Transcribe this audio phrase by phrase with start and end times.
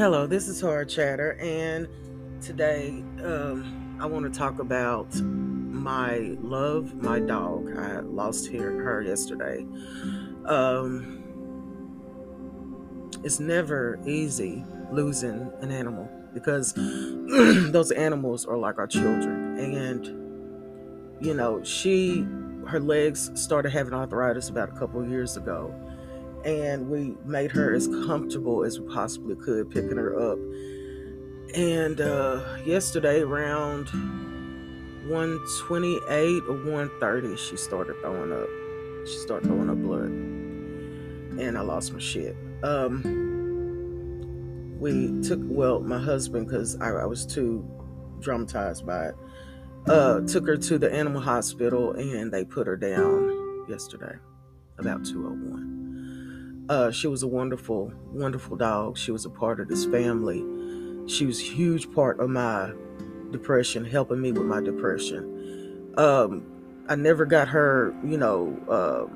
[0.00, 1.86] Hello, this is Hard Chatter, and
[2.40, 7.76] today um, I want to talk about my love, my dog.
[7.76, 9.66] I lost her, her yesterday.
[10.46, 11.22] Um,
[13.22, 20.06] it's never easy losing an animal because those animals are like our children, and
[21.22, 22.26] you know, she
[22.66, 25.74] her legs started having arthritis about a couple years ago
[26.44, 30.38] and we made her as comfortable as we possibly could picking her up.
[31.54, 33.88] And uh, yesterday around
[35.08, 38.48] 128 or 130 she started throwing up.
[39.06, 40.10] She started throwing up blood.
[41.40, 42.36] And i lost my shit.
[42.62, 43.02] Um,
[44.78, 47.64] we took well my husband because I, I was too
[48.20, 49.14] traumatized by it
[49.86, 54.16] uh, took her to the animal hospital and they put her down yesterday
[54.78, 55.79] about 201
[56.70, 58.96] uh, she was a wonderful, wonderful dog.
[58.96, 60.38] She was a part of this family.
[61.08, 62.72] She was a huge part of my
[63.32, 65.92] depression, helping me with my depression.
[65.96, 66.46] Um,
[66.88, 69.12] I never got her, you know, uh,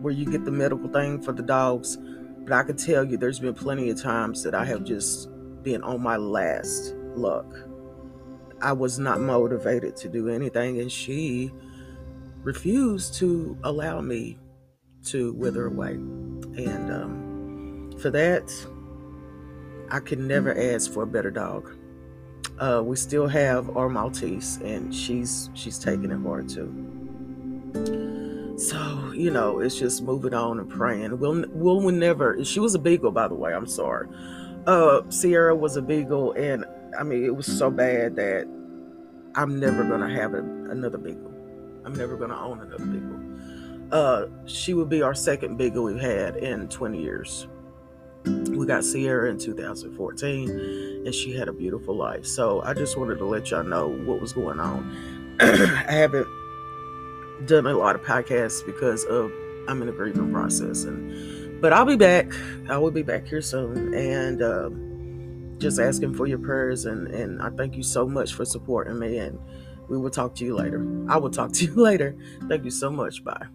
[0.00, 1.96] where you get the medical thing for the dogs,
[2.40, 5.28] but I can tell you there's been plenty of times that I have just
[5.62, 7.46] been on my last luck.
[8.60, 11.52] I was not motivated to do anything, and she
[12.42, 14.36] refused to allow me
[15.04, 15.96] to wither away.
[16.58, 18.52] And um, for that,
[19.90, 21.70] I could never ask for a better dog.
[22.58, 26.66] Uh, we still have our Maltese, and she's she's taking it hard too.
[28.58, 31.18] So you know, it's just moving on and praying.
[31.20, 32.44] We'll we'll, we'll never.
[32.44, 33.54] She was a beagle, by the way.
[33.54, 34.08] I'm sorry.
[34.66, 36.64] Uh, Sierra was a beagle, and
[36.98, 38.48] I mean, it was so bad that
[39.36, 41.32] I'm never gonna have a, another beagle.
[41.84, 43.17] I'm never gonna own another beagle
[43.92, 47.48] uh, she would be our second beagle we've had in 20 years.
[48.24, 50.50] We got Sierra in 2014,
[51.06, 52.26] and she had a beautiful life.
[52.26, 55.36] So I just wanted to let y'all know what was going on.
[55.40, 56.26] I haven't
[57.46, 59.32] done a lot of podcasts because of
[59.68, 62.32] I'm in a grieving process, and but I'll be back.
[62.68, 66.84] I will be back here soon, and um, just asking for your prayers.
[66.86, 69.18] And and I thank you so much for supporting me.
[69.18, 69.38] And
[69.88, 70.84] we will talk to you later.
[71.08, 72.16] I will talk to you later.
[72.48, 73.24] Thank you so much.
[73.24, 73.46] Bye.